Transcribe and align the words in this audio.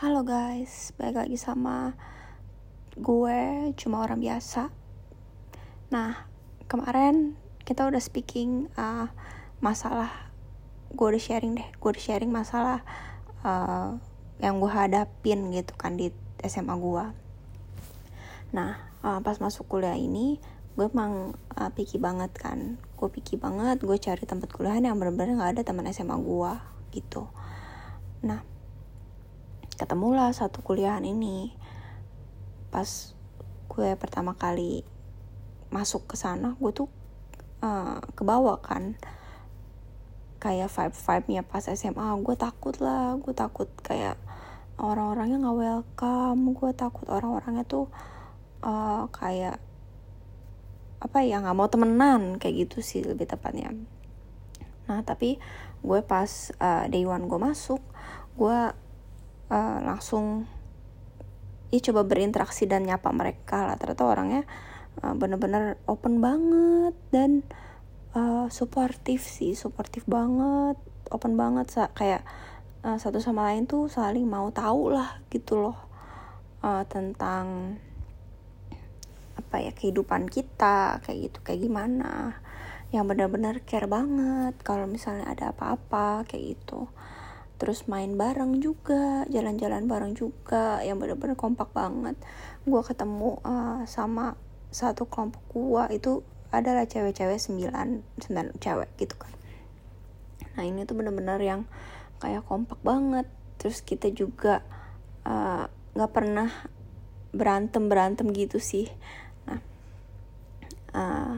Halo 0.00 0.24
guys, 0.24 0.96
balik 0.96 1.20
lagi 1.20 1.36
sama 1.36 1.92
gue 2.96 3.68
cuma 3.76 4.00
orang 4.00 4.16
biasa. 4.16 4.72
Nah, 5.92 6.24
kemarin 6.64 7.36
kita 7.68 7.84
udah 7.84 8.00
speaking 8.00 8.72
uh, 8.80 9.12
masalah 9.60 10.32
gue 10.96 11.04
udah 11.04 11.20
sharing 11.20 11.52
deh, 11.52 11.68
gue 11.68 11.88
udah 11.92 12.00
sharing 12.00 12.32
masalah 12.32 12.80
uh, 13.44 14.00
yang 14.40 14.56
gue 14.56 14.72
hadapin 14.72 15.52
gitu 15.52 15.76
kan 15.76 16.00
di 16.00 16.08
SMA 16.48 16.80
gue. 16.80 17.04
Nah, 18.56 18.80
uh, 19.04 19.20
pas 19.20 19.36
masuk 19.36 19.68
kuliah 19.68 20.00
ini 20.00 20.40
gue 20.80 20.88
emang 20.88 21.36
uh, 21.60 21.68
picky 21.76 22.00
banget 22.00 22.32
kan, 22.40 22.80
gue 22.96 23.08
picky 23.12 23.36
banget, 23.36 23.84
gue 23.84 24.00
cari 24.00 24.24
tempat 24.24 24.48
kuliah 24.48 24.80
yang 24.80 24.96
bener-bener 24.96 25.36
gak 25.36 25.60
ada 25.60 25.62
teman 25.68 25.84
SMA 25.92 26.16
gue 26.16 26.52
gitu. 26.96 27.28
Nah, 28.24 28.49
ketemulah 29.80 30.28
satu 30.36 30.60
kuliahan 30.60 31.08
ini. 31.08 31.56
Pas 32.68 33.16
gue 33.72 33.96
pertama 33.96 34.36
kali 34.36 34.84
masuk 35.72 36.04
ke 36.12 36.20
sana 36.20 36.58
gue 36.60 36.68
tuh 36.76 36.92
uh, 37.64 38.04
kebawa 38.12 38.60
kan. 38.60 39.00
Kayak 40.36 40.68
vibe 40.68 40.96
vibe 41.00 41.26
nya 41.32 41.42
pas 41.48 41.64
SMA 41.64 42.04
gue 42.20 42.36
takut 42.36 42.76
lah. 42.76 43.16
Gue 43.16 43.32
takut 43.32 43.72
kayak 43.80 44.20
orang-orangnya 44.76 45.40
nggak 45.40 45.56
welcome. 45.56 46.42
Gue 46.52 46.76
takut 46.76 47.08
orang-orangnya 47.08 47.64
tuh 47.64 47.88
uh, 48.60 49.08
kayak 49.08 49.56
apa 51.00 51.24
ya 51.24 51.40
nggak 51.40 51.56
mau 51.56 51.72
temenan 51.72 52.36
kayak 52.36 52.68
gitu 52.68 52.84
sih 52.84 53.00
lebih 53.00 53.24
tepatnya. 53.24 53.72
Nah 54.84 55.00
tapi 55.00 55.40
gue 55.80 56.00
pas 56.04 56.28
uh, 56.60 56.84
day 56.92 57.08
one 57.08 57.24
gue 57.24 57.40
masuk 57.40 57.80
gue 58.36 58.60
uh, 59.50 59.78
langsung 59.82 60.46
ya 61.70 61.78
coba 61.90 62.06
berinteraksi 62.06 62.66
dan 62.66 62.86
nyapa 62.86 63.10
mereka 63.10 63.66
lah. 63.66 63.76
Ternyata 63.76 64.02
orangnya 64.06 64.42
uh, 65.02 65.14
bener-bener 65.14 65.78
open 65.86 66.22
banget 66.22 66.94
dan 67.14 67.42
uh, 68.14 68.46
suportif 68.50 69.26
sih 69.26 69.52
suportif 69.58 70.06
banget 70.06 70.78
open 71.10 71.34
banget 71.34 71.66
sa. 71.70 71.90
Kayak 71.94 72.26
uh, 72.86 72.96
satu 72.96 73.18
sama 73.18 73.50
lain 73.50 73.66
tuh 73.66 73.90
saling 73.90 74.26
mau 74.26 74.50
tahu 74.54 74.94
lah 74.94 75.22
gitu 75.30 75.58
loh 75.58 75.78
uh, 76.62 76.86
tentang 76.86 77.76
apa 79.38 79.56
ya 79.66 79.74
kehidupan 79.74 80.30
kita 80.30 81.02
kayak 81.02 81.18
gitu 81.30 81.38
kayak 81.42 81.60
gimana. 81.66 82.38
Yang 82.90 83.14
benar-benar 83.14 83.62
care 83.62 83.86
banget 83.86 84.58
kalau 84.66 84.90
misalnya 84.90 85.30
ada 85.30 85.54
apa-apa 85.54 86.26
kayak 86.26 86.58
gitu 86.58 86.90
terus 87.60 87.84
main 87.92 88.16
bareng 88.16 88.64
juga 88.64 89.28
jalan-jalan 89.28 89.84
bareng 89.84 90.16
juga 90.16 90.80
yang 90.80 90.96
bener-bener 90.96 91.36
kompak 91.36 91.68
banget. 91.76 92.16
Gue 92.64 92.80
ketemu 92.80 93.36
uh, 93.44 93.84
sama 93.84 94.40
satu 94.72 95.04
kelompok 95.04 95.44
gue 95.52 96.00
itu 96.00 96.12
adalah 96.48 96.88
cewek-cewek 96.88 97.36
sembilan 97.36 98.16
sembilan 98.16 98.56
cewek 98.56 98.90
gitu 98.96 99.14
kan. 99.20 99.32
Nah 100.56 100.64
ini 100.64 100.88
tuh 100.88 100.96
bener-bener 100.96 101.36
yang 101.36 101.68
kayak 102.16 102.48
kompak 102.48 102.80
banget. 102.80 103.28
Terus 103.60 103.84
kita 103.84 104.08
juga 104.08 104.64
uh, 105.28 105.68
nggak 105.92 106.10
uh, 106.10 106.14
pernah 106.16 106.48
berantem 107.36 107.92
berantem 107.92 108.32
gitu 108.32 108.56
sih. 108.56 108.88
Nah 109.44 109.60
uh, 110.96 111.36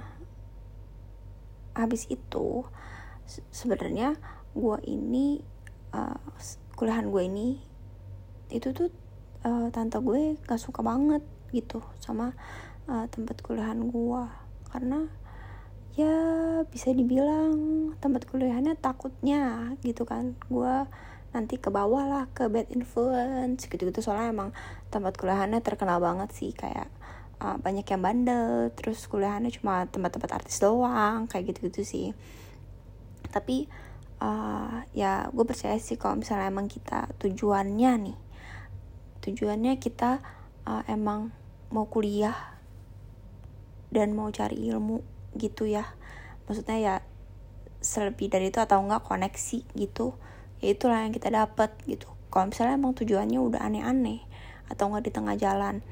habis 1.74 2.06
itu 2.06 2.62
sebenarnya 3.50 4.14
gue 4.54 4.78
ini 4.86 5.51
uh, 5.92 6.18
kuliahan 6.76 7.08
gue 7.08 7.22
ini 7.24 7.48
itu 8.52 8.72
tuh 8.76 8.92
uh, 9.48 9.68
tante 9.72 9.96
gue 10.00 10.36
gak 10.44 10.60
suka 10.60 10.84
banget 10.84 11.24
gitu 11.52 11.84
sama 12.00 12.32
uh, 12.88 13.06
tempat 13.08 13.40
kuliahan 13.44 13.80
gue 13.88 14.24
karena 14.72 15.08
ya 15.92 16.16
bisa 16.72 16.88
dibilang 16.96 17.52
tempat 18.00 18.24
kuliahannya 18.24 18.80
takutnya 18.80 19.76
gitu 19.84 20.08
kan. 20.08 20.32
Gue 20.48 20.88
nanti 21.32 21.56
ke 21.60 21.68
bawah 21.68 22.04
lah 22.08 22.24
ke 22.32 22.48
bad 22.48 22.72
influence 22.72 23.68
gitu-gitu. 23.68 24.00
Soalnya 24.00 24.32
emang 24.32 24.50
tempat 24.88 25.20
kuliahannya 25.20 25.60
terkenal 25.60 26.00
banget 26.00 26.32
sih. 26.32 26.56
Kayak 26.56 26.88
uh, 27.44 27.60
banyak 27.60 27.84
yang 27.84 28.00
bandel 28.00 28.72
terus 28.72 29.04
kuliahannya 29.04 29.52
cuma 29.52 29.84
tempat-tempat 29.92 30.30
artis 30.32 30.56
doang 30.64 31.28
kayak 31.28 31.52
gitu-gitu 31.52 31.84
sih. 31.84 32.06
Tapi 33.28 33.68
uh, 34.22 34.86
ya 34.94 35.26
gue 35.34 35.42
percaya 35.42 35.74
sih 35.82 35.98
kalau 35.98 36.22
misalnya 36.22 36.46
emang 36.46 36.70
kita 36.70 37.10
tujuannya 37.18 37.92
nih 38.06 38.18
tujuannya 39.22 39.78
kita 39.82 40.22
uh, 40.66 40.82
emang 40.86 41.34
mau 41.74 41.86
kuliah 41.90 42.34
dan 43.88 44.12
mau 44.12 44.28
cari 44.34 44.60
ilmu 44.68 45.00
gitu 45.38 45.64
ya. 45.64 45.84
Maksudnya 46.44 46.78
ya 46.80 46.94
selebih 47.82 48.30
dari 48.30 48.50
itu 48.50 48.58
atau 48.62 48.78
enggak 48.78 49.02
koneksi 49.02 49.66
gitu 49.74 50.14
ya 50.62 50.70
itulah 50.70 51.02
yang 51.02 51.14
kita 51.14 51.30
dapat 51.30 51.74
gitu. 51.86 52.06
Kalau 52.30 52.50
misalnya 52.50 52.78
emang 52.78 52.94
tujuannya 52.94 53.38
udah 53.38 53.60
aneh-aneh 53.62 54.22
atau 54.70 54.90
enggak 54.90 55.10
di 55.10 55.12
tengah 55.12 55.36
jalan 55.38 55.84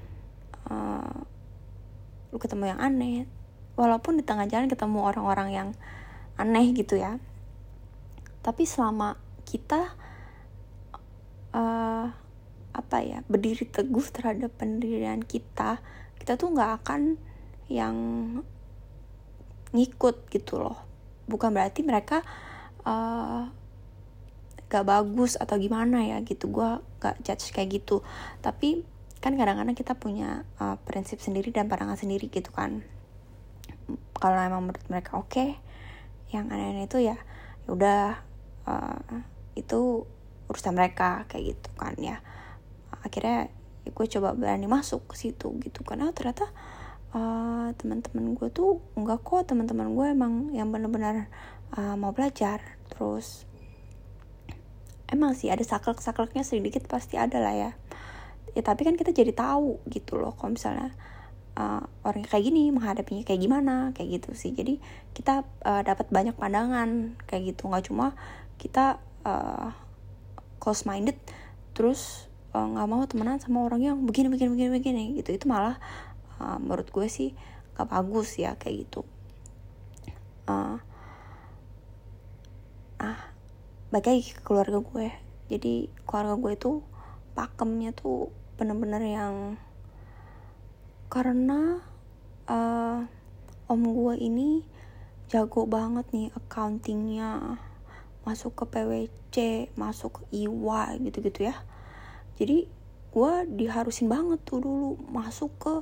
uh, 0.66 1.22
lu 2.30 2.38
ketemu 2.38 2.76
yang 2.76 2.80
aneh 2.80 3.26
walaupun 3.74 4.18
di 4.18 4.24
tengah 4.24 4.46
jalan 4.46 4.70
ketemu 4.70 5.02
orang-orang 5.02 5.48
yang 5.50 5.68
aneh 6.38 6.70
gitu 6.72 6.96
ya 6.96 7.18
tapi 8.40 8.64
selama 8.64 9.20
kita 9.44 9.92
uh, 11.52 12.06
apa 12.70 12.96
ya 13.02 13.20
berdiri 13.26 13.66
teguh 13.66 14.06
terhadap 14.14 14.54
pendirian 14.54 15.20
kita 15.20 15.82
kita 16.20 16.38
tuh 16.38 16.54
nggak 16.54 16.84
akan 16.84 17.18
yang 17.70 17.96
ngikut 19.70 20.26
gitu 20.28 20.58
loh. 20.58 20.76
Bukan 21.30 21.54
berarti 21.54 21.86
mereka 21.86 22.26
uh, 22.82 23.46
gak 24.70 24.84
bagus 24.86 25.38
atau 25.38 25.56
gimana 25.56 26.02
ya 26.02 26.18
gitu. 26.26 26.50
Gue 26.50 26.82
gak 26.98 27.22
judge 27.22 27.54
kayak 27.54 27.80
gitu. 27.82 28.02
Tapi 28.42 28.82
kan 29.22 29.36
kadang-kadang 29.38 29.76
kita 29.78 29.94
punya 29.94 30.42
uh, 30.58 30.76
prinsip 30.82 31.22
sendiri 31.22 31.54
dan 31.54 31.70
pandangan 31.70 31.98
sendiri 31.98 32.26
gitu 32.26 32.50
kan. 32.50 32.82
Kalau 34.18 34.38
emang 34.42 34.68
menurut 34.68 34.84
mereka 34.90 35.18
oke 35.18 35.30
okay, 35.30 35.56
yang 36.30 36.50
aneh-aneh 36.50 36.86
itu 36.86 37.02
ya, 37.02 37.16
ya 37.66 37.70
udah 37.70 38.22
uh, 38.70 39.22
itu 39.58 40.06
urusan 40.46 40.74
mereka 40.74 41.26
kayak 41.26 41.54
gitu 41.56 41.70
kan 41.74 41.94
ya. 41.98 42.22
Akhirnya 43.02 43.50
ya 43.82 43.90
gue 43.90 44.06
coba 44.18 44.36
berani 44.36 44.68
masuk 44.70 45.10
ke 45.10 45.16
situ 45.16 45.50
gitu 45.64 45.80
karena 45.82 46.12
ternyata 46.12 46.46
uh, 47.16 47.72
teman-teman 47.80 48.38
gue 48.38 48.48
tuh 48.50 48.78
enggak 48.94 49.22
kok. 49.26 49.50
Teman-teman 49.50 49.90
gue 49.94 50.06
emang 50.10 50.34
yang 50.54 50.70
benar-benar 50.70 51.26
uh, 51.74 51.94
mau 51.98 52.14
belajar. 52.14 52.62
Terus 52.90 53.46
emang 55.10 55.34
sih 55.34 55.50
ada 55.50 55.62
saklek-sakleknya 55.62 56.46
sedikit 56.46 56.86
pasti 56.86 57.18
ada 57.18 57.42
lah 57.42 57.54
ya. 57.54 57.70
Ya 58.54 58.62
tapi 58.66 58.82
kan 58.82 58.98
kita 58.98 59.14
jadi 59.14 59.30
tahu 59.30 59.78
gitu 59.86 60.18
loh 60.18 60.34
kalau 60.34 60.58
misalnya 60.58 60.90
uh, 61.54 61.86
orang 62.02 62.26
kayak 62.26 62.50
gini 62.50 62.74
menghadapinya 62.74 63.22
kayak 63.22 63.40
gimana 63.42 63.94
kayak 63.94 64.20
gitu 64.22 64.34
sih. 64.34 64.50
Jadi 64.50 64.82
kita 65.14 65.46
uh, 65.62 65.82
dapat 65.86 66.10
banyak 66.10 66.34
pandangan 66.34 67.14
kayak 67.30 67.54
gitu. 67.54 67.70
Nggak 67.70 67.90
cuma 67.90 68.18
kita 68.60 69.00
uh, 69.24 69.72
close 70.60 70.84
minded 70.84 71.16
terus 71.72 72.28
uh, 72.52 72.66
nggak 72.68 72.84
uh, 72.84 72.90
mau 72.92 73.02
temenan 73.08 73.40
sama 73.40 73.64
orang 73.64 73.80
yang 73.80 73.96
begini 74.04 74.28
begini 74.28 74.52
begini 74.52 74.70
begini 74.76 75.02
gitu. 75.16 75.32
Itu 75.32 75.48
malah 75.48 75.80
uh, 76.36 76.60
menurut 76.60 76.92
gue 76.92 77.08
sih 77.08 77.32
gak 77.80 77.88
bagus 77.88 78.36
ya 78.36 78.60
kayak 78.60 78.84
gitu. 78.84 79.00
Uh, 80.44 80.76
ah 83.00 83.20
baik 83.88 84.06
lagi 84.06 84.36
ke 84.36 84.40
keluarga 84.44 84.84
gue. 84.84 85.08
Jadi 85.48 85.88
keluarga 86.04 86.36
gue 86.36 86.52
itu 86.52 86.72
pakemnya 87.32 87.96
tuh 87.96 88.28
bener-bener 88.60 89.00
yang 89.00 89.34
karena 91.08 91.80
uh, 92.44 93.08
om 93.66 93.82
gue 93.82 94.14
ini 94.20 94.62
jago 95.30 95.64
banget 95.64 96.04
nih 96.12 96.28
accountingnya 96.36 97.56
masuk 98.24 98.52
ke 98.52 98.64
PWC 98.68 99.36
masuk 99.74 100.20
ke 100.20 100.22
IWA 100.44 101.00
gitu-gitu 101.00 101.48
ya. 101.48 101.56
Jadi 102.36 102.68
gue 103.10 103.32
diharusin 103.50 104.06
banget 104.06 104.38
tuh 104.46 104.62
dulu 104.62 104.88
masuk 105.10 105.50
ke 105.58 105.74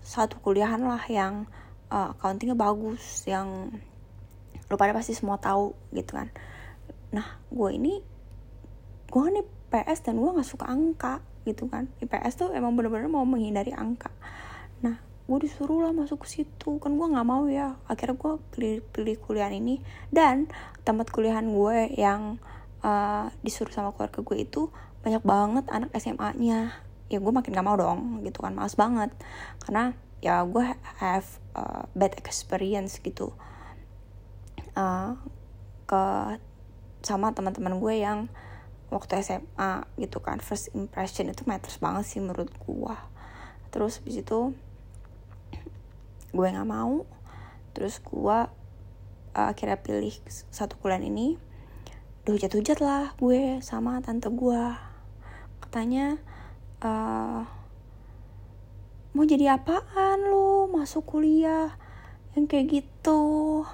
satu 0.00 0.40
kuliahan 0.40 0.80
lah 0.80 1.00
yang 1.08 1.48
uh, 1.92 2.12
accountingnya 2.16 2.56
bagus 2.56 3.24
yang 3.28 3.72
lu 4.70 4.76
pada 4.78 4.94
pasti 4.94 5.16
semua 5.16 5.36
tahu 5.36 5.74
gitu 5.96 6.14
kan. 6.14 6.30
Nah 7.10 7.42
gue 7.50 7.70
ini 7.74 7.94
gue 9.10 9.20
kan 9.20 9.34
IPS 9.34 10.06
dan 10.06 10.22
gue 10.22 10.30
nggak 10.30 10.46
suka 10.46 10.66
angka 10.70 11.18
gitu 11.42 11.66
kan. 11.66 11.90
IPS 11.98 12.46
tuh 12.46 12.48
emang 12.54 12.78
bener-bener 12.78 13.10
mau 13.10 13.26
menghindari 13.26 13.74
angka. 13.74 14.12
Nah 14.84 15.09
gue 15.30 15.46
disuruh 15.46 15.86
lah 15.86 15.94
masuk 15.94 16.26
ke 16.26 16.42
situ. 16.42 16.82
Kan 16.82 16.98
gue 16.98 17.06
nggak 17.06 17.26
mau 17.26 17.46
ya. 17.46 17.78
Akhirnya 17.86 18.18
gue 18.18 18.32
pilih 18.50 18.76
pilih 18.90 19.16
kuliah 19.22 19.46
ini. 19.46 19.78
Dan 20.10 20.50
tempat 20.82 21.14
kuliahan 21.14 21.46
gue 21.46 21.94
yang 21.94 22.42
uh, 22.82 23.30
disuruh 23.46 23.70
sama 23.70 23.94
keluarga 23.94 24.26
gue 24.26 24.36
itu 24.42 24.74
banyak 25.06 25.22
banget 25.22 25.64
anak 25.70 25.94
SMA-nya 25.96 26.74
ya 27.10 27.18
gue 27.18 27.32
makin 27.32 27.56
gak 27.56 27.66
mau 27.66 27.78
dong 27.78 28.26
gitu 28.26 28.42
kan. 28.42 28.58
Males 28.58 28.74
banget. 28.74 29.14
Karena 29.62 29.94
ya 30.18 30.42
gue 30.42 30.66
have 30.98 31.38
uh, 31.54 31.86
bad 31.94 32.18
experience 32.18 32.98
gitu. 32.98 33.30
Uh, 34.74 35.14
ke 35.86 36.02
sama 37.06 37.30
teman-teman 37.30 37.78
gue 37.78 37.94
yang 38.02 38.26
waktu 38.90 39.22
SMA 39.22 39.86
gitu 39.94 40.18
kan. 40.18 40.42
First 40.42 40.74
impression 40.74 41.30
itu 41.30 41.46
matters 41.46 41.78
banget 41.78 42.10
sih 42.10 42.18
menurut 42.18 42.50
gue 42.66 42.96
terus 43.70 44.02
habis 44.02 44.20
itu 44.20 44.52
gue 46.30 46.46
nggak 46.46 46.68
mau. 46.68 47.06
Terus 47.74 48.02
gue 48.02 48.38
uh, 49.34 49.46
akhirnya 49.50 49.78
pilih 49.78 50.14
satu 50.50 50.78
bulan 50.78 51.02
ini. 51.06 51.38
Udah 52.24 52.32
hujat-hujat 52.36 52.78
lah 52.82 53.14
gue 53.16 53.58
sama 53.64 53.98
tante 54.04 54.28
gue 54.28 54.64
katanya 55.60 56.18
uh, 56.82 57.46
mau 59.14 59.24
jadi 59.26 59.54
apaan 59.58 60.26
lo 60.26 60.66
masuk 60.70 61.06
kuliah 61.16 61.74
yang 62.34 62.46
kayak 62.46 62.82
gitu. 62.82 63.64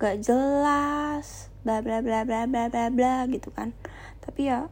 Gak 0.00 0.20
jelas 0.20 1.48
bla 1.64 1.80
bla 1.80 2.04
bla 2.04 2.28
bla 2.28 2.44
bla 2.44 2.68
bla 2.68 2.84
bla 2.92 3.14
gitu 3.30 3.48
kan. 3.54 3.72
Tapi 4.20 4.50
ya 4.50 4.68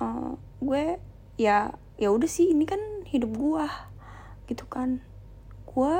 uh, 0.00 0.34
gue 0.64 0.98
ya 1.36 1.76
ya 2.00 2.08
udah 2.08 2.26
sih 2.26 2.52
ini 2.52 2.64
kan 2.64 2.80
hidup 3.04 3.36
gue 3.36 3.66
gitu 4.48 4.64
kan 4.66 5.04
gue 5.70 5.94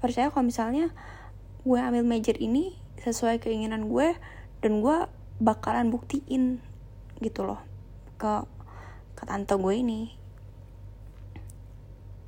percaya 0.00 0.32
kalau 0.32 0.48
misalnya 0.48 0.88
gue 1.60 1.76
ambil 1.76 2.00
major 2.08 2.40
ini 2.40 2.80
sesuai 3.04 3.40
keinginan 3.44 3.92
gue 3.92 4.16
dan 4.64 4.80
gue 4.80 4.96
bakalan 5.40 5.92
buktiin 5.92 6.60
gitu 7.20 7.44
loh 7.44 7.60
ke 8.16 8.48
ke 9.12 9.22
tante 9.28 9.56
gue 9.60 9.74
ini. 9.76 10.16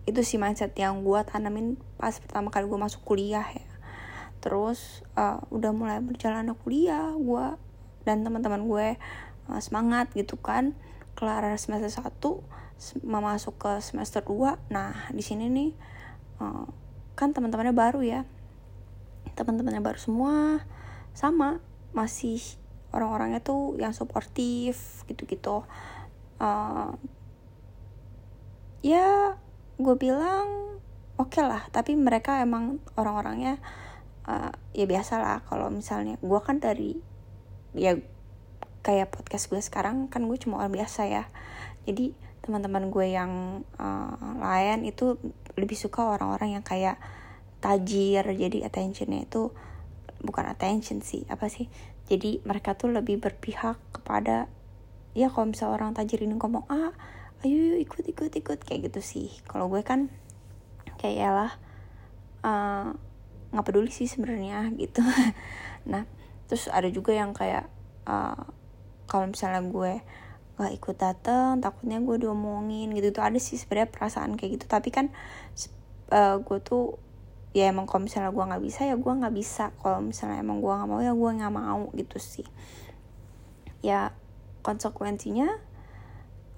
Itu 0.04 0.20
sih 0.20 0.36
mindset 0.36 0.76
yang 0.76 1.00
gue 1.00 1.20
tanamin 1.24 1.80
pas 1.96 2.12
pertama 2.20 2.52
kali 2.52 2.68
gue 2.68 2.76
masuk 2.76 3.00
kuliah 3.08 3.44
ya. 3.44 3.68
Terus 4.44 5.00
uh, 5.16 5.40
udah 5.48 5.72
mulai 5.72 6.04
berjalan 6.04 6.52
kuliah 6.60 7.16
gue 7.16 7.46
dan 8.04 8.20
teman-teman 8.20 8.68
gue 8.68 8.88
uh, 9.48 9.60
semangat 9.64 10.12
gitu 10.12 10.36
kan. 10.36 10.76
Kelar 11.16 11.44
semester 11.56 11.88
1 11.88 13.04
masuk 13.04 13.54
ke 13.62 13.72
semester 13.78 14.26
2 14.26 14.74
nah 14.74 15.06
di 15.14 15.22
sini 15.22 15.46
nih 15.46 15.70
uh, 16.42 16.66
kan 17.18 17.32
teman-temannya 17.36 17.74
baru 17.74 18.00
ya. 18.04 18.20
Teman-temannya 19.36 19.82
baru 19.84 19.98
semua 19.98 20.62
sama 21.12 21.60
masih 21.92 22.40
orang-orangnya 22.92 23.40
tuh 23.40 23.76
yang 23.80 23.96
suportif 23.96 25.04
gitu-gitu. 25.08 25.64
Uh, 26.40 26.92
ya 28.82 29.38
gue 29.78 29.94
bilang 29.94 30.78
oke 31.14 31.30
okay 31.30 31.46
lah 31.46 31.62
tapi 31.70 31.94
mereka 31.94 32.42
emang 32.42 32.82
orang-orangnya 32.98 33.62
uh, 34.26 34.50
ya 34.74 34.90
biasa 34.90 35.22
lah 35.22 35.38
kalau 35.46 35.70
misalnya 35.70 36.18
gue 36.18 36.40
kan 36.42 36.58
dari 36.58 36.98
ya 37.78 37.94
kayak 38.82 39.14
podcast 39.14 39.46
gue 39.48 39.62
sekarang 39.62 40.10
kan 40.10 40.26
gue 40.26 40.36
cuma 40.36 40.60
orang 40.60 40.74
biasa 40.74 41.06
ya. 41.06 41.24
Jadi 41.86 42.14
teman-teman 42.42 42.90
gue 42.90 43.06
yang 43.14 43.62
uh, 43.78 44.34
lain 44.42 44.82
itu 44.82 45.14
lebih 45.58 45.76
suka 45.76 46.04
orang-orang 46.16 46.60
yang 46.60 46.64
kayak 46.64 46.96
tajir 47.62 48.26
jadi 48.26 48.66
attentionnya 48.66 49.24
itu 49.24 49.54
bukan 50.22 50.46
attention 50.50 51.02
sih 51.02 51.26
apa 51.28 51.46
sih? 51.50 51.70
Jadi 52.10 52.42
mereka 52.42 52.74
tuh 52.74 52.90
lebih 52.90 53.22
berpihak 53.22 53.78
kepada 53.94 54.50
ya 55.12 55.28
kalau 55.28 55.52
misalnya 55.52 55.76
orang 55.76 55.90
tajir 55.92 56.24
ini 56.24 56.34
ngomong 56.36 56.64
ah 56.72 56.92
ayo, 57.42 57.76
ikut 57.76 58.06
ikut 58.06 58.32
ikut 58.32 58.58
kayak 58.64 58.90
gitu 58.90 59.00
sih. 59.02 59.28
Kalau 59.46 59.68
gue 59.68 59.82
kan 59.84 60.08
kayak 60.98 61.16
ya 61.18 61.30
lah 61.34 61.52
uh, 62.46 62.94
nggak 63.52 63.64
peduli 63.66 63.90
sih 63.90 64.08
sebenarnya 64.08 64.70
gitu. 64.82 65.02
Nah 65.86 66.06
terus 66.46 66.68
ada 66.68 66.88
juga 66.92 67.16
yang 67.16 67.32
kayak 67.32 67.66
uh, 68.04 68.44
kalau 69.08 69.28
misalnya 69.28 69.62
gue 69.64 70.00
gak 70.60 70.72
ikut 70.72 70.96
dateng 71.00 71.60
takutnya 71.64 71.98
gue 72.00 72.16
diomongin 72.28 72.92
gitu. 72.92 73.12
Tuh 73.14 73.24
ada 73.24 73.38
sih 73.40 73.56
sebenarnya 73.56 73.90
perasaan 73.92 74.36
kayak 74.36 74.60
gitu. 74.60 74.66
Tapi 74.68 74.88
kan 74.92 75.06
uh, 76.12 76.36
gue 76.40 76.58
tuh 76.60 77.00
ya 77.52 77.68
emang 77.68 77.84
kalau 77.84 78.08
misalnya 78.08 78.32
gue 78.32 78.44
nggak 78.48 78.64
bisa 78.64 78.80
ya 78.88 78.96
gue 78.96 79.12
nggak 79.12 79.34
bisa. 79.34 79.72
Kalau 79.80 80.00
misalnya 80.00 80.40
emang 80.40 80.60
gue 80.60 80.72
nggak 80.72 80.88
mau 80.88 81.00
ya 81.00 81.12
gue 81.12 81.30
nggak 81.40 81.54
mau 81.54 81.82
gitu 81.96 82.16
sih. 82.20 82.46
Ya 83.82 84.12
konsekuensinya 84.62 85.58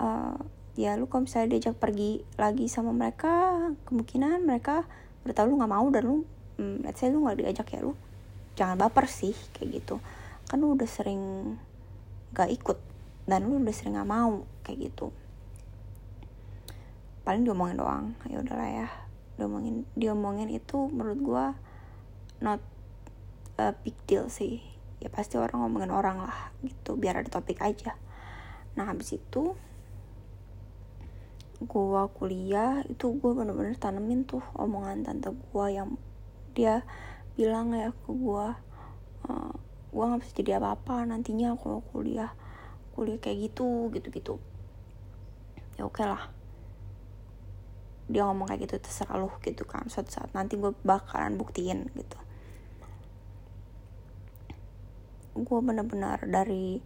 uh, 0.03 0.39
ya 0.75 0.99
lu 0.99 1.07
kalau 1.07 1.25
misalnya 1.25 1.55
diajak 1.55 1.79
pergi 1.79 2.27
lagi 2.35 2.67
sama 2.67 2.91
mereka 2.91 3.55
kemungkinan 3.87 4.43
mereka 4.43 4.85
udah 5.23 5.35
tahu 5.35 5.55
lu 5.55 5.63
nggak 5.63 5.73
mau 5.73 5.87
dan 5.89 6.03
lu 6.05 6.17
hmm, 6.59 6.85
let's 6.85 7.01
say 7.01 7.09
lu 7.09 7.25
nggak 7.25 7.41
diajak 7.41 7.69
ya 7.71 7.81
lu 7.81 7.95
jangan 8.55 8.79
baper 8.79 9.07
sih 9.11 9.35
kayak 9.55 9.83
gitu. 9.83 9.99
Kan 10.47 10.63
lu 10.63 10.75
udah 10.79 10.87
sering 10.87 11.55
gak 12.35 12.51
ikut 12.51 12.79
dan 13.25 13.49
lu 13.49 13.61
udah 13.61 13.75
sering 13.75 13.97
nggak 13.97 14.09
mau 14.09 14.45
kayak 14.65 14.93
gitu. 14.93 15.13
Paling 17.25 17.49
diomongin 17.49 17.81
doang. 17.81 18.07
Ya 18.29 18.41
udahlah 18.45 18.69
ya. 18.69 18.89
Diomongin 19.41 19.89
diomongin 19.97 20.49
itu 20.53 20.93
menurut 20.93 21.21
gue 21.21 21.47
not 22.45 22.61
a 23.57 23.73
big 23.81 23.97
deal 24.05 24.29
sih. 24.29 24.61
Ya 25.01 25.09
pasti 25.09 25.41
orang 25.41 25.65
ngomongin 25.65 25.93
orang 25.93 26.21
lah 26.21 26.53
gitu. 26.61 27.01
Biar 27.01 27.21
ada 27.21 27.29
topik 27.33 27.65
aja. 27.65 27.97
Nah 28.77 28.93
habis 28.93 29.17
itu 29.17 29.57
gue 31.65 32.03
kuliah 32.19 32.85
itu 32.91 33.17
gue 33.17 33.31
bener-bener 33.33 33.79
tanemin 33.81 34.29
tuh 34.29 34.45
omongan 34.53 35.01
tante 35.07 35.33
gue 35.33 35.67
yang 35.73 35.97
dia 36.53 36.85
bilang 37.39 37.73
ya 37.73 37.91
ke 37.91 38.11
gue 38.11 38.47
uh, 39.31 39.55
gue 39.95 40.05
nggak 40.05 40.21
bisa 40.21 40.33
jadi 40.37 40.51
apa-apa 40.61 41.09
nantinya 41.09 41.57
kalau 41.57 41.81
kuliah 41.95 42.37
kuliah 42.95 43.19
kayak 43.19 43.51
gitu 43.51 43.91
gitu 43.91 44.09
gitu 44.15 44.35
ya 45.75 45.83
oke 45.87 45.99
okay 45.99 46.07
lah. 46.07 46.31
Dia 48.07 48.29
ngomong 48.29 48.47
kayak 48.47 48.69
gitu 48.69 48.75
terserah 48.79 49.17
lu 49.17 49.33
gitu 49.43 49.65
kan. 49.65 49.89
Suatu 49.89 50.13
saat 50.13 50.31
nanti 50.37 50.61
gue 50.61 50.71
bakalan 50.85 51.41
buktiin 51.41 51.89
gitu. 51.97 52.19
Gue 55.35 55.59
bener-bener 55.65 56.23
dari 56.29 56.79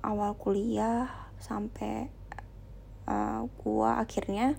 awal 0.00 0.38
kuliah 0.38 1.10
sampai 1.42 2.08
uh, 3.10 3.44
gue 3.44 3.90
akhirnya 3.90 4.56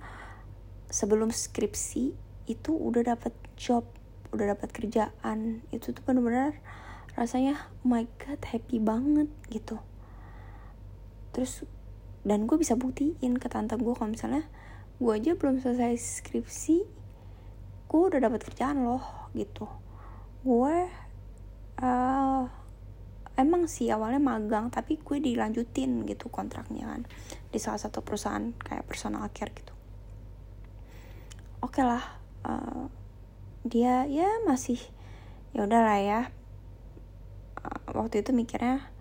sebelum 0.91 1.34
skripsi 1.34 2.13
itu 2.48 2.72
udah 2.75 3.15
dapet 3.15 3.34
job 3.57 3.88
udah 4.36 4.53
dapet 4.53 4.69
kerjaan. 4.75 5.63
Itu 5.74 5.96
tuh 5.96 6.03
bener-bener 6.03 6.60
rasanya 7.17 7.57
oh 7.81 7.89
my 7.89 8.05
god 8.22 8.43
happy 8.46 8.77
banget 8.77 9.31
gitu 9.50 9.81
terus 11.38 11.62
dan 12.25 12.50
gue 12.50 12.58
bisa 12.58 12.74
buktiin 12.74 13.38
ke 13.38 13.46
tante 13.46 13.77
gue 13.77 13.94
kalau 13.94 14.10
misalnya 14.10 14.50
gue 14.98 15.13
aja 15.13 15.38
belum 15.38 15.62
selesai 15.62 15.94
skripsi 15.94 16.77
gue 17.88 18.01
udah 18.01 18.17
dapat 18.17 18.41
kerjaan 18.41 18.84
loh 18.84 19.29
gitu. 19.38 19.70
Gue 20.41 20.89
uh, 21.77 22.44
emang 23.38 23.70
sih 23.70 23.88
awalnya 23.94 24.17
magang 24.17 24.74
tapi 24.74 24.98
gue 24.98 25.22
dilanjutin 25.22 26.03
gitu 26.10 26.27
kontraknya 26.27 26.89
kan 26.89 27.01
di 27.53 27.62
salah 27.62 27.79
satu 27.79 28.01
perusahaan 28.01 28.51
kayak 28.58 28.89
personal 28.89 29.29
care 29.32 29.53
gitu. 29.53 29.72
Oke 31.62 31.79
okay 31.79 31.84
lah 31.86 32.03
uh, 32.44 32.89
dia 33.62 34.10
ya 34.10 34.41
masih 34.44 34.82
ya 35.53 35.63
udahlah 35.63 36.00
ya. 36.01 36.22
Uh, 37.62 37.94
waktu 37.96 38.25
itu 38.25 38.34
mikirnya 38.34 38.97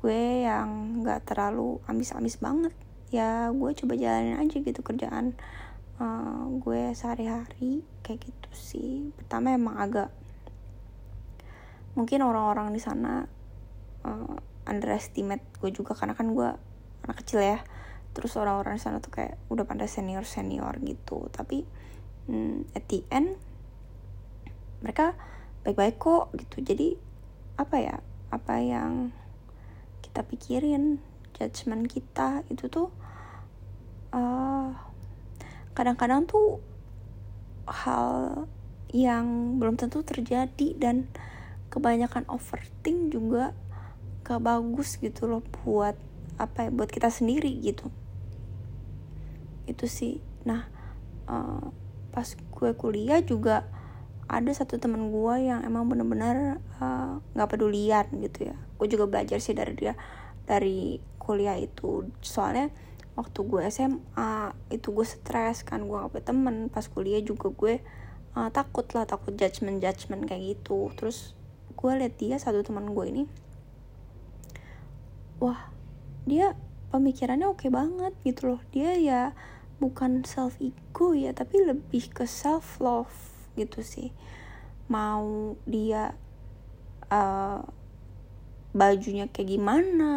gue 0.00 0.48
yang 0.48 1.00
nggak 1.04 1.28
terlalu 1.28 1.76
ambis-ambis 1.84 2.40
banget. 2.40 2.72
Ya 3.12 3.52
gue 3.52 3.70
coba 3.76 3.94
jalanin 4.00 4.40
aja 4.40 4.56
gitu 4.64 4.80
kerjaan 4.80 5.36
uh, 6.00 6.48
gue 6.48 6.96
sehari-hari 6.96 7.84
kayak 8.00 8.24
gitu 8.24 8.50
sih. 8.56 9.12
Pertama 9.14 9.52
emang 9.52 9.76
agak 9.76 10.08
mungkin 11.92 12.24
orang-orang 12.24 12.72
di 12.72 12.80
sana 12.80 13.28
uh, 14.08 14.36
underestimate 14.64 15.44
gue 15.60 15.68
juga 15.68 15.92
karena 15.92 16.16
kan 16.16 16.32
gue 16.32 16.48
anak 17.04 17.16
kecil 17.20 17.44
ya. 17.44 17.60
Terus 18.16 18.34
orang-orang 18.40 18.80
di 18.80 18.82
sana 18.82 18.98
tuh 19.04 19.12
kayak 19.12 19.36
udah 19.52 19.68
pada 19.68 19.84
senior 19.84 20.24
senior 20.24 20.80
gitu. 20.80 21.28
Tapi 21.28 21.62
hmm, 22.26 22.72
at 22.72 22.88
the 22.88 23.04
end 23.12 23.36
mereka 24.80 25.12
baik-baik 25.60 26.00
kok 26.00 26.32
gitu. 26.40 26.64
Jadi 26.64 26.96
apa 27.60 27.76
ya 27.76 27.96
apa 28.32 28.54
yang 28.64 29.12
kita 30.02 30.26
pikirin 30.26 30.98
judgement 31.36 31.88
kita 31.88 32.44
itu 32.52 32.68
tuh 32.68 32.92
eh, 34.12 34.68
kadang-kadang 35.72 36.28
tuh 36.28 36.60
hal 37.64 38.44
yang 38.90 39.56
belum 39.62 39.78
tentu 39.78 40.02
terjadi 40.02 40.74
dan 40.76 41.06
kebanyakan 41.70 42.26
overthink 42.26 43.14
juga 43.14 43.54
gak 44.26 44.42
bagus 44.42 44.98
gitu 44.98 45.30
loh 45.30 45.42
buat 45.62 45.94
apa 46.36 46.66
ya 46.66 46.70
buat 46.74 46.90
kita 46.90 47.08
sendiri 47.08 47.52
gitu. 47.62 47.88
Itu 49.70 49.86
sih. 49.86 50.18
Nah 50.42 50.66
uh, 51.30 51.70
pas 52.10 52.26
gue 52.26 52.70
kuliah 52.74 53.22
juga 53.22 53.70
ada 54.26 54.50
satu 54.50 54.78
teman 54.78 55.10
gue 55.10 55.34
yang 55.46 55.62
emang 55.66 55.86
bener-bener 55.90 56.58
eh, 56.58 57.12
nggak 57.34 57.46
-bener, 57.46 57.46
uh, 57.46 57.50
pedulian 57.50 58.06
gitu 58.22 58.54
ya 58.54 58.58
gue 58.80 58.88
juga 58.88 59.04
belajar 59.04 59.36
sih 59.36 59.52
dari 59.52 59.76
dia 59.76 59.92
dari 60.48 60.96
kuliah 61.20 61.60
itu. 61.60 62.08
Soalnya 62.24 62.72
waktu 63.12 63.44
gue 63.44 63.60
SMA 63.68 64.56
itu 64.72 64.88
gue 64.96 65.04
stres 65.04 65.60
kan 65.60 65.84
gue 65.84 65.92
gak 65.92 66.16
punya 66.16 66.24
temen. 66.24 66.56
Pas 66.72 66.88
kuliah 66.88 67.20
juga 67.20 67.52
gue 67.52 67.84
uh, 68.40 68.48
takut 68.48 68.88
lah 68.96 69.04
takut 69.04 69.36
judgement 69.36 69.76
judgement 69.84 70.24
kayak 70.24 70.56
gitu. 70.56 70.88
Terus 70.96 71.36
gue 71.76 71.92
liat 71.92 72.16
dia 72.16 72.40
satu 72.40 72.64
teman 72.64 72.96
gue 72.96 73.06
ini 73.08 73.24
wah 75.40 75.72
dia 76.28 76.52
pemikirannya 76.92 77.48
oke 77.48 77.64
okay 77.64 77.70
banget 77.72 78.16
gitu 78.24 78.56
loh. 78.56 78.60
Dia 78.72 78.96
ya 78.96 79.22
bukan 79.80 80.28
self 80.28 80.60
ego 80.60 81.16
ya 81.16 81.32
tapi 81.32 81.60
lebih 81.64 82.12
ke 82.12 82.28
self 82.28 82.80
love 82.80 83.12
gitu 83.56 83.84
sih. 83.84 84.12
Mau 84.88 85.56
dia 85.64 86.16
uh, 87.08 87.64
bajunya 88.70 89.26
kayak 89.30 89.58
gimana 89.58 90.12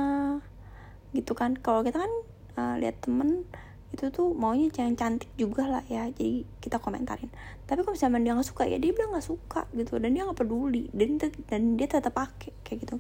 gitu 1.14 1.34
kan. 1.38 1.58
Kalau 1.58 1.82
kita 1.86 2.02
kan 2.02 2.14
uh, 2.58 2.76
lihat 2.82 3.02
temen 3.02 3.46
itu 3.94 4.10
tuh 4.10 4.34
maunya 4.34 4.74
yang 4.74 4.98
cantik 4.98 5.30
juga 5.38 5.70
lah 5.70 5.86
ya 5.86 6.10
jadi 6.10 6.42
kita 6.58 6.82
komentarin. 6.82 7.30
Tapi 7.70 7.86
kalau 7.86 7.94
misalnya 7.94 8.26
dia 8.26 8.34
nggak 8.34 8.50
suka 8.50 8.64
ya 8.66 8.82
dia 8.82 8.90
bilang 8.90 9.14
nggak 9.14 9.28
suka 9.30 9.70
gitu 9.78 10.02
dan 10.02 10.18
dia 10.18 10.26
nggak 10.26 10.42
peduli 10.42 10.90
dan 10.90 11.22
dan 11.22 11.62
dia 11.78 11.86
tetap 11.86 12.18
pakai 12.18 12.58
kayak 12.66 12.90
gitu. 12.90 12.98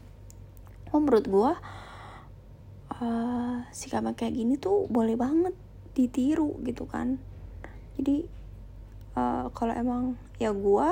Oh 0.94 1.02
menurut 1.02 1.26
gue 1.26 1.52
uh, 3.02 3.58
sikap 3.74 4.06
kayak 4.14 4.38
gini 4.38 4.62
tuh 4.62 4.86
boleh 4.86 5.18
banget 5.18 5.58
ditiru 5.98 6.62
gitu 6.62 6.86
kan. 6.86 7.18
Jadi 7.98 8.30
uh, 9.18 9.50
kalau 9.50 9.74
emang 9.74 10.22
ya 10.38 10.54
gue 10.54 10.90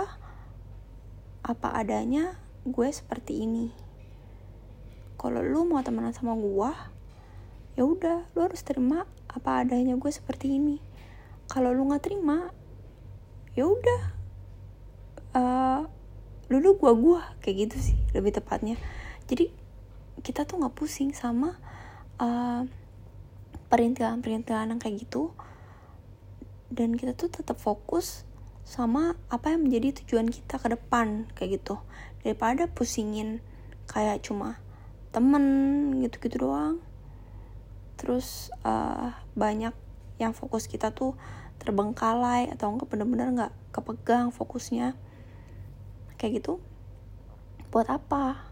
apa 1.41 1.69
adanya 1.73 2.37
gue 2.65 2.89
seperti 2.89 3.45
ini 3.45 3.90
kalau 5.21 5.45
lu 5.45 5.69
mau 5.69 5.85
temenan 5.85 6.17
sama 6.17 6.33
gue 6.33 6.71
ya 7.77 7.85
udah 7.85 8.25
lu 8.33 8.39
harus 8.41 8.65
terima 8.65 9.05
apa 9.29 9.61
adanya 9.61 9.93
gue 9.93 10.09
seperti 10.09 10.57
ini. 10.57 10.81
Kalau 11.45 11.69
lu 11.69 11.85
nggak 11.85 12.09
terima 12.09 12.49
ya 13.53 13.69
udah. 13.69 14.01
Uh, 15.31 15.87
lu 16.51 16.75
gua 16.75 16.91
gua 16.91 17.21
kayak 17.39 17.69
gitu 17.69 17.77
sih 17.79 17.97
lebih 18.11 18.35
tepatnya. 18.35 18.75
Jadi 19.29 19.47
kita 20.19 20.43
tuh 20.43 20.59
nggak 20.59 20.75
pusing 20.75 21.15
sama 21.15 21.55
uh, 22.19 22.67
perintilan-perintilan 23.71 24.75
yang 24.75 24.81
kayak 24.81 25.07
gitu. 25.07 25.31
Dan 26.67 26.99
kita 26.99 27.15
tuh 27.15 27.31
tetap 27.31 27.55
fokus 27.55 28.27
sama 28.67 29.15
apa 29.31 29.55
yang 29.55 29.63
menjadi 29.63 30.03
tujuan 30.03 30.27
kita 30.27 30.59
ke 30.59 30.67
depan 30.75 31.31
kayak 31.39 31.63
gitu. 31.63 31.79
Daripada 32.19 32.67
pusingin 32.67 33.39
kayak 33.87 34.27
cuma 34.27 34.59
temen 35.11 35.43
gitu-gitu 36.03 36.47
doang. 36.47 36.79
Terus 37.99 38.49
uh, 38.65 39.13
banyak 39.37 39.75
yang 40.17 40.33
fokus 40.33 40.65
kita 40.65 40.91
tuh 40.91 41.13
terbengkalai 41.61 42.49
atau 42.49 42.73
enggak 42.73 42.89
bener-bener 42.89 43.27
nggak 43.31 43.53
kepegang 43.75 44.33
fokusnya. 44.33 44.97
Kayak 46.17 46.43
gitu. 46.43 46.53
Buat 47.69 47.87
apa? 47.91 48.49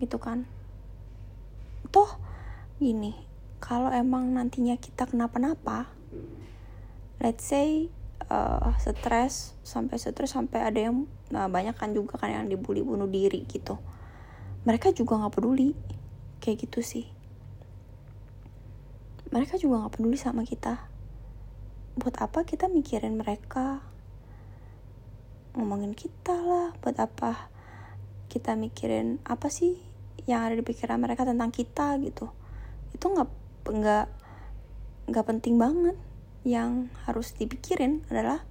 Gitu 0.00 0.16
kan. 0.16 0.48
Toh 1.92 2.18
gini 2.76 3.16
kalau 3.56 3.88
emang 3.88 4.36
nantinya 4.36 4.76
kita 4.76 5.08
kenapa-napa 5.08 5.88
let's 7.16 7.48
say 7.48 7.88
uh, 8.28 8.68
stres 8.76 9.56
sampai 9.64 9.96
stres 9.96 10.36
sampai 10.36 10.60
ada 10.60 10.78
yang 10.90 11.08
nah 11.32 11.48
banyak 11.48 11.72
kan 11.72 11.96
juga 11.96 12.20
kan 12.20 12.30
yang 12.30 12.46
dibully 12.52 12.84
bunuh 12.84 13.08
diri 13.08 13.48
gitu 13.48 13.80
mereka 14.66 14.90
juga 14.90 15.14
nggak 15.14 15.34
peduli. 15.38 15.70
Kayak 16.42 16.66
gitu 16.66 16.82
sih. 16.82 17.06
Mereka 19.30 19.62
juga 19.62 19.86
nggak 19.86 19.94
peduli 19.94 20.18
sama 20.18 20.42
kita. 20.42 20.90
Buat 21.94 22.18
apa 22.18 22.42
kita 22.42 22.66
mikirin 22.66 23.14
mereka? 23.14 23.78
Ngomongin 25.54 25.94
kita 25.94 26.34
lah. 26.34 26.74
Buat 26.82 26.98
apa 26.98 27.48
kita 28.26 28.58
mikirin 28.58 29.22
apa 29.22 29.46
sih 29.48 29.78
yang 30.26 30.42
ada 30.42 30.58
di 30.58 30.66
pikiran 30.66 30.98
mereka 30.98 31.22
tentang 31.22 31.54
kita 31.54 31.94
gitu? 32.02 32.26
Itu 32.90 33.06
nggak 33.14 33.30
nggak 33.70 34.06
nggak 35.14 35.26
penting 35.30 35.62
banget. 35.62 35.94
Yang 36.42 36.90
harus 37.06 37.34
dipikirin 37.38 38.02
adalah 38.10 38.42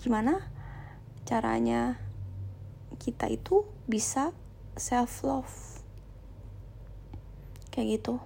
gimana 0.00 0.48
caranya 1.24 2.03
kita 3.00 3.28
itu 3.28 3.66
bisa 3.84 4.32
self 4.74 5.22
love 5.26 5.54
kayak 7.74 8.00
gitu. 8.00 8.22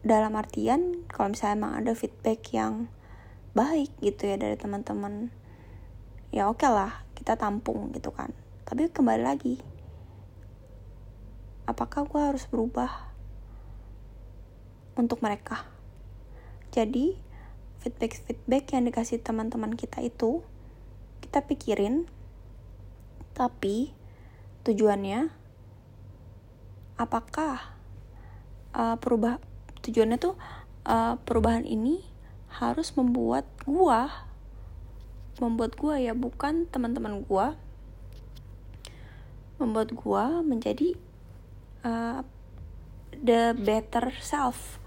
Dalam 0.00 0.32
artian 0.34 1.06
kalau 1.06 1.30
misalnya 1.30 1.56
emang 1.60 1.72
ada 1.78 1.92
feedback 1.94 2.40
yang 2.56 2.88
baik 3.52 3.92
gitu 4.00 4.30
ya 4.30 4.38
dari 4.40 4.54
teman-teman 4.54 5.34
ya 6.30 6.46
oke 6.46 6.62
okay 6.62 6.70
lah 6.70 7.04
kita 7.14 7.36
tampung 7.38 7.92
gitu 7.94 8.10
kan. 8.10 8.32
Tapi 8.64 8.90
kembali 8.90 9.22
lagi 9.22 9.56
apakah 11.70 12.02
gue 12.02 12.18
harus 12.18 12.50
berubah 12.50 13.10
untuk 14.98 15.22
mereka. 15.22 15.70
Jadi, 16.74 17.14
feedback-feedback 17.80 18.76
yang 18.76 18.84
dikasih 18.84 19.24
teman-teman 19.24 19.72
kita 19.72 20.04
itu 20.04 20.44
kita 21.24 21.44
pikirin 21.44 22.04
tapi 23.32 23.96
tujuannya 24.68 25.32
apakah 27.00 27.72
uh, 28.76 29.00
perubah 29.00 29.40
tujuannya 29.80 30.20
tuh 30.20 30.36
uh, 30.84 31.16
perubahan 31.24 31.64
ini 31.64 32.04
harus 32.52 32.92
membuat 32.92 33.48
gua 33.64 34.28
membuat 35.40 35.72
gua 35.80 35.96
ya 35.96 36.12
bukan 36.12 36.68
teman-teman 36.68 37.24
gua 37.24 37.56
membuat 39.56 39.96
gua 39.96 40.44
menjadi 40.44 40.96
uh, 41.84 42.20
the 43.16 43.56
better 43.56 44.12
self 44.20 44.80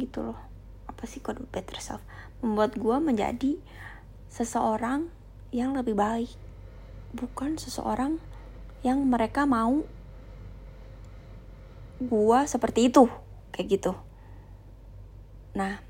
gitu 0.00 0.32
loh. 0.32 0.40
Apa 0.88 1.04
sih 1.04 1.20
kode 1.20 1.44
better 1.52 1.76
self 1.80 2.04
membuat 2.40 2.76
gue 2.76 2.96
menjadi 3.00 3.52
seseorang 4.28 5.08
yang 5.54 5.72
lebih 5.72 5.96
baik 5.96 6.32
bukan 7.16 7.56
seseorang 7.56 8.20
yang 8.84 9.00
mereka 9.08 9.48
mau 9.48 9.84
gue 11.96 12.40
seperti 12.44 12.92
itu 12.92 13.08
kayak 13.56 13.68
gitu. 13.80 13.92
Nah 15.56 15.80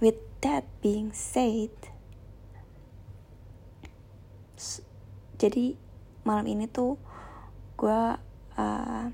with 0.00 0.16
that 0.40 0.64
being 0.80 1.12
said 1.12 1.72
jadi 5.40 5.72
malam 6.20 6.44
ini 6.52 6.68
tuh 6.68 7.00
gue 7.80 8.02
uh, 8.60 9.04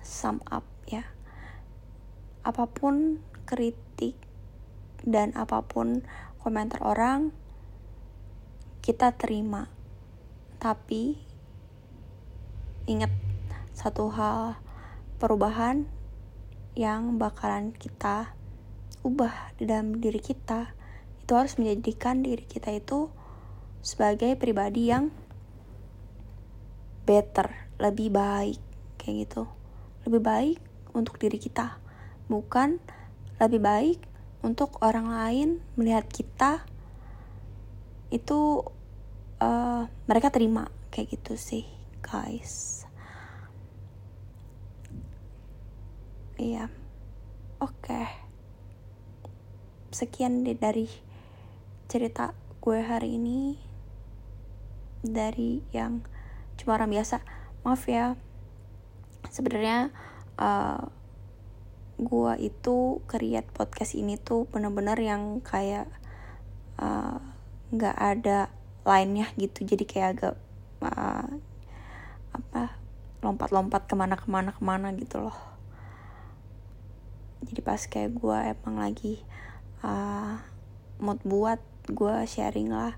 sum 0.00 0.40
up 0.48 0.64
ya. 0.88 1.04
Apa 2.40 2.64
pun 2.64 3.20
kritik 3.44 4.16
dan 5.04 5.36
apa 5.36 5.60
pun 5.64 6.02
komentar 6.40 6.80
orang 6.80 7.30
kita 8.80 9.12
terima 9.16 9.68
tapi 10.60 11.20
ingat 12.88 13.12
satu 13.72 14.08
hal 14.12 14.56
perubahan 15.20 15.88
yang 16.76 17.16
bakalan 17.20 17.70
kita 17.76 18.34
ubah 19.04 19.52
di 19.60 19.68
dalam 19.68 20.00
diri 20.00 20.18
kita 20.18 20.72
itu 21.24 21.32
harus 21.32 21.56
menjadikan 21.56 22.20
diri 22.20 22.44
kita 22.44 22.72
itu 22.72 23.08
sebagai 23.84 24.36
pribadi 24.40 24.88
yang 24.88 25.12
better, 27.04 27.52
lebih 27.76 28.08
baik 28.08 28.60
kayak 28.96 29.28
gitu. 29.28 29.44
Lebih 30.08 30.20
baik 30.24 30.58
untuk 30.96 31.20
diri 31.20 31.36
kita 31.36 31.80
bukan 32.28 32.80
lebih 33.36 33.60
baik 33.60 33.98
untuk 34.44 34.76
orang 34.84 35.08
lain 35.08 35.64
melihat 35.80 36.04
kita 36.04 36.68
itu 38.12 38.60
uh, 39.40 39.88
mereka 40.04 40.28
terima 40.28 40.68
kayak 40.92 41.16
gitu 41.16 41.40
sih 41.40 41.64
guys. 42.04 42.84
Iya. 46.36 46.68
Oke. 47.64 47.88
Okay. 47.88 48.06
sekian 49.94 50.42
deh 50.42 50.58
dari 50.58 50.90
cerita 51.86 52.34
gue 52.60 52.82
hari 52.84 53.16
ini. 53.16 53.56
Dari 55.00 55.62
yang 55.72 56.04
cuma 56.60 56.76
orang 56.76 56.92
biasa. 56.92 57.24
Maaf 57.64 57.88
ya. 57.88 58.18
Sebenarnya 59.30 59.94
uh, 60.36 60.90
gua 61.98 62.34
itu 62.40 63.00
create 63.06 63.46
podcast 63.54 63.94
ini 63.94 64.18
tuh 64.18 64.50
bener-bener 64.50 64.98
yang 64.98 65.38
kayak 65.40 65.86
uh, 66.78 67.22
nggak 67.70 67.96
uh, 67.96 68.04
ada 68.14 68.38
lainnya 68.84 69.30
gitu. 69.38 69.64
Jadi 69.64 69.84
kayak 69.86 70.10
agak 70.18 70.34
uh, 70.84 71.28
apa 72.34 72.62
lompat-lompat 73.24 73.88
ke 73.88 73.94
mana 73.96 74.18
ke 74.20 74.28
mana 74.28 74.50
ke 74.52 74.62
mana 74.62 74.92
gitu 74.92 75.22
loh. 75.22 75.38
Jadi 77.44 77.60
pas 77.60 77.80
kayak 77.80 78.16
gue 78.16 78.36
emang 78.36 78.76
lagi 78.80 79.20
uh, 79.84 80.40
mood 81.00 81.20
buat 81.24 81.60
gue 81.88 82.24
sharing 82.24 82.72
lah 82.72 82.96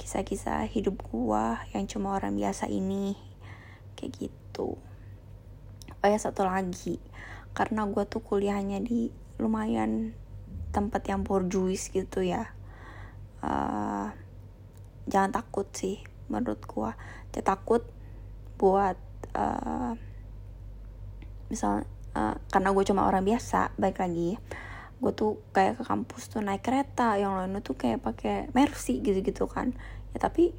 kisah-kisah 0.00 0.64
hidup 0.70 1.02
gue 1.12 1.44
yang 1.76 1.84
cuma 1.84 2.16
orang 2.16 2.34
biasa 2.34 2.66
ini. 2.72 3.14
Kayak 3.94 4.30
gitu. 4.30 4.80
Oh 6.00 6.08
ya 6.08 6.16
satu 6.16 6.48
lagi 6.48 6.96
karena 7.56 7.86
gue 7.86 8.04
tuh 8.06 8.22
kuliahnya 8.22 8.80
di 8.80 9.10
lumayan 9.40 10.14
tempat 10.70 11.02
yang 11.10 11.26
borjuis 11.26 11.90
gitu 11.90 12.22
ya. 12.22 12.52
Uh, 13.40 14.12
jangan 15.08 15.32
takut 15.32 15.66
sih 15.72 16.04
menurut 16.30 16.62
gue 16.62 16.90
jangan 17.34 17.46
takut 17.56 17.82
buat 18.60 19.00
uh, 19.34 19.96
misal 21.50 21.82
uh, 22.14 22.36
karena 22.52 22.70
gue 22.70 22.84
cuma 22.86 23.08
orang 23.08 23.26
biasa 23.26 23.74
baik 23.80 23.98
lagi 23.98 24.38
gue 25.00 25.12
tuh 25.16 25.40
kayak 25.56 25.80
ke 25.80 25.84
kampus 25.88 26.28
tuh 26.28 26.44
naik 26.44 26.60
kereta 26.60 27.16
yang 27.16 27.32
lainnya 27.32 27.64
tuh 27.64 27.72
kayak 27.72 28.04
pakai 28.04 28.52
mercy 28.52 29.00
gitu-gitu 29.00 29.48
kan. 29.48 29.72
Ya 30.12 30.20
tapi 30.20 30.52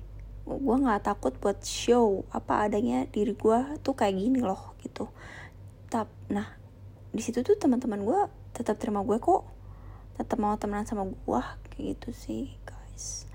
gue 0.50 0.76
nggak 0.82 1.06
takut 1.06 1.38
buat 1.38 1.62
show 1.62 2.26
apa 2.34 2.66
adanya 2.66 3.06
diri 3.06 3.38
gue 3.38 3.60
tuh 3.86 3.94
kayak 3.94 4.18
gini 4.18 4.42
loh 4.42 4.74
gitu. 4.82 5.14
Tap 5.94 6.10
nah 6.34 6.61
di 7.12 7.22
situ 7.24 7.44
tuh 7.44 7.60
teman-teman 7.60 8.02
gue 8.08 8.20
tetap 8.56 8.80
terima 8.80 9.04
gue 9.04 9.20
kok. 9.20 9.44
Tetap 10.16 10.38
mau 10.40 10.56
temenan 10.56 10.88
sama 10.88 11.08
gue 11.08 11.42
kayak 11.72 12.00
gitu 12.00 12.10
sih 12.16 12.44
guys. 12.64 13.28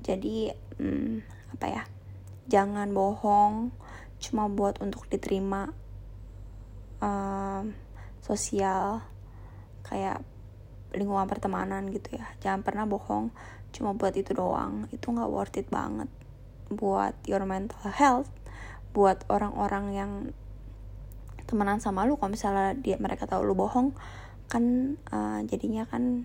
Jadi 0.00 0.52
hmm, 0.76 1.24
apa 1.56 1.66
ya 1.68 1.82
jangan 2.48 2.92
bohong 2.92 3.72
cuma 4.22 4.46
buat 4.46 4.78
untuk 4.78 5.08
diterima 5.10 5.72
um, 7.00 7.72
sosial 8.22 9.02
kayak 9.82 10.22
lingkungan 10.92 11.26
pertemanan 11.26 11.88
gitu 11.88 12.20
ya. 12.20 12.28
Jangan 12.44 12.60
pernah 12.60 12.84
bohong 12.84 13.32
cuma 13.72 13.96
buat 13.96 14.12
itu 14.12 14.36
doang. 14.36 14.84
Itu 14.92 15.10
nggak 15.10 15.32
worth 15.32 15.56
it 15.56 15.68
banget 15.72 16.12
buat 16.72 17.12
your 17.28 17.44
mental 17.44 17.92
health 17.92 18.32
buat 18.92 19.24
orang-orang 19.28 19.84
yang 19.92 20.12
temenan 21.52 21.84
sama 21.84 22.08
lu 22.08 22.16
kalau 22.16 22.32
misalnya 22.32 22.72
dia 22.72 22.96
mereka 22.96 23.28
tahu 23.28 23.44
lu 23.44 23.52
bohong 23.52 23.92
kan 24.48 24.96
uh, 25.12 25.44
jadinya 25.44 25.84
kan 25.84 26.24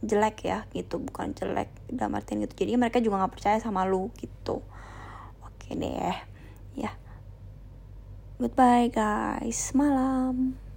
jelek 0.00 0.48
ya 0.48 0.64
gitu. 0.72 0.96
Bukan 0.96 1.36
jelek 1.36 1.68
dalam 1.92 2.16
artian 2.16 2.40
gitu. 2.40 2.64
Jadi 2.64 2.80
mereka 2.80 3.04
juga 3.04 3.20
nggak 3.20 3.34
percaya 3.36 3.60
sama 3.60 3.84
lu 3.84 4.08
gitu. 4.16 4.64
Oke 5.44 5.76
deh 5.76 6.16
ya. 6.72 6.92
Goodbye 8.40 8.88
guys. 8.88 9.76
Malam 9.76 10.69